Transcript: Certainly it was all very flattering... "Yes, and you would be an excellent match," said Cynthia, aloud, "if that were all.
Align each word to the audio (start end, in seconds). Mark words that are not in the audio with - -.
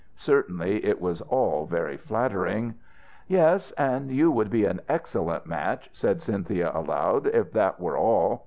Certainly 0.17 0.83
it 0.83 0.99
was 0.99 1.21
all 1.21 1.67
very 1.67 1.95
flattering... 1.95 2.73
"Yes, 3.27 3.71
and 3.73 4.09
you 4.11 4.31
would 4.31 4.49
be 4.49 4.65
an 4.65 4.81
excellent 4.89 5.45
match," 5.45 5.91
said 5.93 6.23
Cynthia, 6.23 6.71
aloud, 6.73 7.27
"if 7.27 7.51
that 7.51 7.79
were 7.79 7.97
all. 7.99 8.39